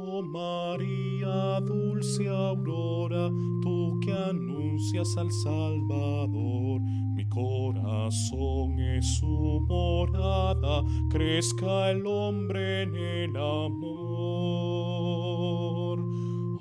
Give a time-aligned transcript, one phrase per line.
[0.00, 6.80] Oh María, dulce aurora, tú que anuncias al Salvador,
[7.16, 13.98] mi corazón es su morada, crezca el hombre en el amor.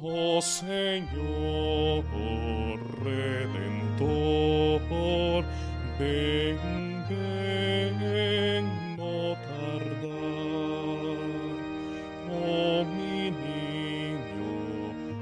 [0.02, 2.04] Oh Señor,
[3.04, 4.82] Redentor,
[6.00, 6.97] ven,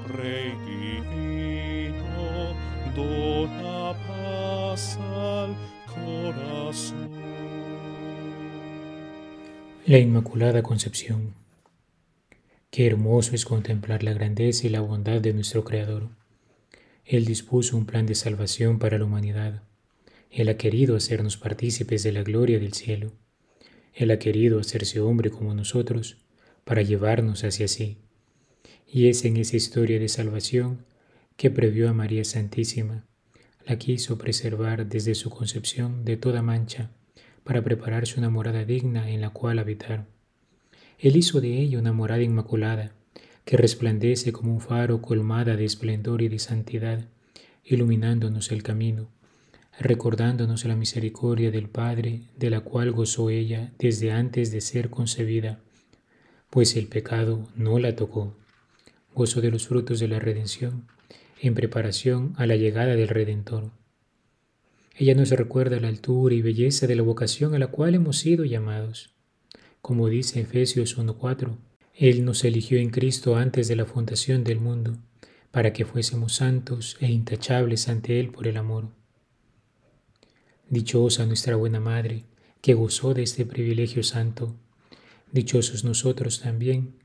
[0.07, 1.95] Rey divino,
[2.95, 5.55] dona paz al
[5.87, 7.09] corazón.
[9.87, 11.33] La Inmaculada Concepción.
[12.69, 16.09] Qué hermoso es contemplar la grandeza y la bondad de nuestro Creador.
[17.03, 19.63] Él dispuso un plan de salvación para la humanidad.
[20.29, 23.11] Él ha querido hacernos partícipes de la gloria del cielo.
[23.93, 26.17] Él ha querido hacerse hombre como nosotros
[26.63, 28.04] para llevarnos hacia sí.
[28.87, 30.85] Y es en esa historia de salvación
[31.37, 33.05] que previó a María Santísima.
[33.65, 36.91] La quiso preservar desde su concepción de toda mancha
[37.43, 40.05] para prepararse una morada digna en la cual habitar.
[40.99, 42.93] Él hizo de ella una morada inmaculada,
[43.43, 47.07] que resplandece como un faro colmada de esplendor y de santidad,
[47.63, 49.09] iluminándonos el camino,
[49.79, 55.59] recordándonos la misericordia del Padre, de la cual gozó ella desde antes de ser concebida,
[56.49, 58.35] pues el pecado no la tocó.
[59.15, 60.87] Gozó de los frutos de la redención,
[61.39, 63.71] en preparación a la llegada del Redentor.
[64.93, 68.43] Ella nos recuerda la altura y belleza de la vocación a la cual hemos sido
[68.43, 69.15] llamados.
[69.81, 71.55] Como dice Efesios 1.4,
[71.93, 74.97] Él nos eligió en Cristo antes de la fundación del mundo,
[75.49, 78.89] para que fuésemos santos e intachables ante Él por el amor.
[80.69, 82.25] Dichosa nuestra buena Madre,
[82.59, 84.57] que gozó de este privilegio santo.
[85.31, 87.04] Dichosos nosotros también,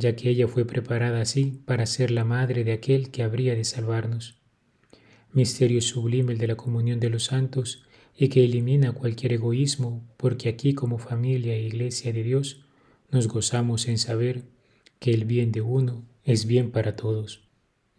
[0.00, 3.64] ya que ella fue preparada así para ser la madre de aquel que habría de
[3.64, 4.40] salvarnos.
[5.32, 7.84] Misterio sublime el de la comunión de los santos
[8.16, 12.62] y que elimina cualquier egoísmo, porque aquí como familia e iglesia de Dios
[13.10, 14.44] nos gozamos en saber
[14.98, 17.42] que el bien de uno es bien para todos.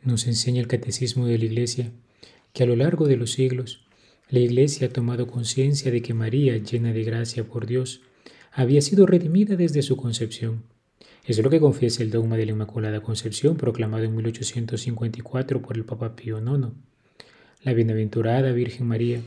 [0.03, 1.91] Nos enseña el catecismo de la iglesia
[2.51, 3.85] que a lo largo de los siglos
[4.29, 8.01] la iglesia ha tomado conciencia de que María, llena de gracia por Dios,
[8.51, 10.63] había sido redimida desde su concepción.
[11.25, 15.85] Es lo que confiesa el dogma de la Inmaculada Concepción proclamado en 1854 por el
[15.85, 16.69] Papa Pío IX.
[17.63, 19.21] La bienaventurada Virgen María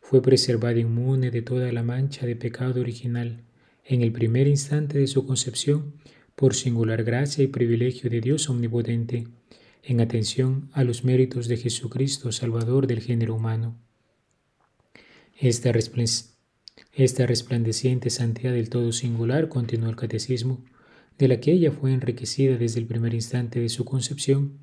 [0.00, 3.44] fue preservada inmune de toda la mancha de pecado original
[3.86, 5.94] en el primer instante de su concepción
[6.34, 9.26] por singular gracia y privilegio de Dios omnipotente,
[9.82, 13.76] en atención a los méritos de Jesucristo, Salvador del género humano.
[15.36, 20.62] Esta, resplandeciente santidad del todo singular, continuó el catecismo,
[21.18, 24.58] de la que ella fue enriquecida desde el primer instante de su concepción,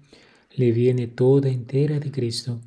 [0.55, 2.61] le viene toda entera de Cristo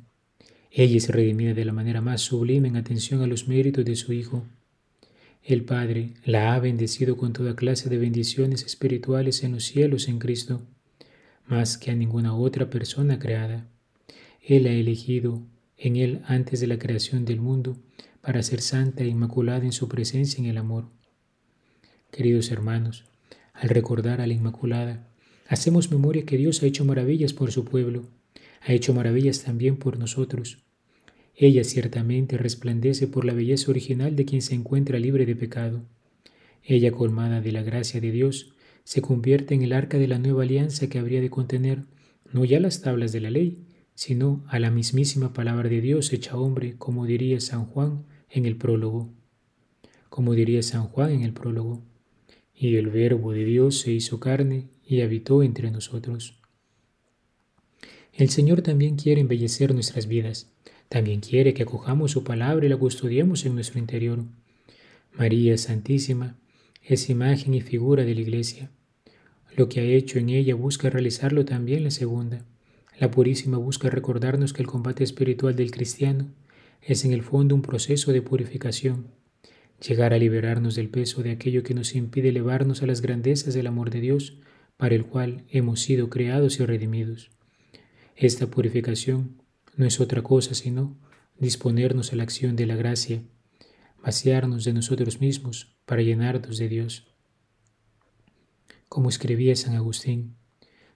[0.71, 4.13] ella es redimida de la manera más sublime en atención a los méritos de su
[4.13, 4.45] Hijo.
[5.43, 10.19] El Padre la ha bendecido con toda clase de bendiciones espirituales en los cielos en
[10.19, 10.61] Cristo,
[11.47, 13.67] más que a ninguna otra persona creada.
[14.41, 15.41] Él ha elegido
[15.75, 17.77] en Él antes de la creación del mundo
[18.21, 20.85] para ser santa e inmaculada en su presencia en el amor.
[22.11, 23.05] Queridos hermanos,
[23.59, 25.07] al recordar a la Inmaculada,
[25.47, 28.09] hacemos memoria que Dios ha hecho maravillas por su pueblo
[28.61, 30.59] ha hecho maravillas también por nosotros.
[31.35, 35.83] Ella ciertamente resplandece por la belleza original de quien se encuentra libre de pecado.
[36.63, 38.53] Ella, colmada de la gracia de Dios,
[38.83, 41.83] se convierte en el arca de la nueva alianza que habría de contener
[42.31, 43.63] no ya las tablas de la ley,
[43.95, 48.55] sino a la mismísima palabra de Dios hecha hombre, como diría San Juan en el
[48.55, 49.09] prólogo.
[50.09, 51.83] Como diría San Juan en el prólogo.
[52.61, 56.41] Y el Verbo de Dios se hizo carne y habitó entre nosotros.
[58.11, 60.51] El Señor también quiere embellecer nuestras vidas.
[60.89, 64.25] También quiere que acojamos su palabra y la custodiemos en nuestro interior.
[65.17, 66.35] María Santísima
[66.83, 68.71] es imagen y figura de la Iglesia.
[69.55, 72.45] Lo que ha hecho en ella busca realizarlo también la segunda.
[72.99, 76.27] La Purísima busca recordarnos que el combate espiritual del cristiano
[76.81, 79.07] es en el fondo un proceso de purificación,
[79.85, 83.67] llegar a liberarnos del peso de aquello que nos impide elevarnos a las grandezas del
[83.67, 84.37] amor de Dios,
[84.77, 87.31] para el cual hemos sido creados y redimidos.
[88.15, 89.41] Esta purificación
[89.75, 90.97] no es otra cosa sino
[91.37, 93.23] disponernos a la acción de la gracia,
[94.03, 97.07] vaciarnos de nosotros mismos para llenarnos de Dios.
[98.89, 100.35] Como escribía San Agustín,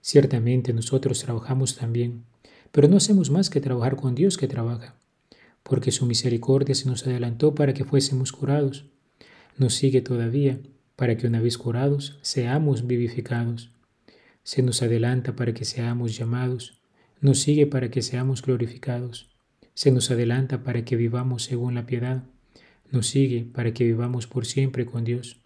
[0.00, 2.24] ciertamente nosotros trabajamos también,
[2.72, 4.96] pero no hacemos más que trabajar con Dios que trabaja,
[5.64, 8.84] porque su misericordia se nos adelantó para que fuésemos curados,
[9.58, 10.60] nos sigue todavía
[10.94, 13.70] para que una vez curados seamos vivificados.
[14.44, 16.78] se nos adelanta para que seamos llamados,
[17.22, 19.30] nos sigue para que seamos glorificados,
[19.72, 22.24] se nos adelanta para que vivamos según la piedad,
[22.90, 25.40] nos sigue para que vivamos por siempre con Dios,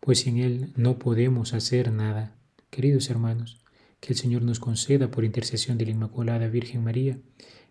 [0.00, 2.34] pues sin Él no podemos hacer nada.
[2.70, 3.60] Queridos hermanos,
[4.00, 7.18] que el Señor nos conceda por intercesión de la Inmaculada Virgen María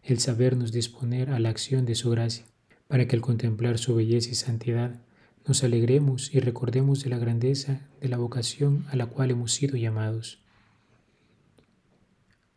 [0.03, 2.45] el sabernos disponer a la acción de su gracia,
[2.87, 5.01] para que al contemplar su belleza y santidad
[5.45, 9.77] nos alegremos y recordemos de la grandeza de la vocación a la cual hemos sido
[9.77, 10.39] llamados.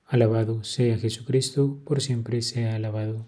[0.06, 3.26] Alabado sea Jesucristo, por siempre sea alabado.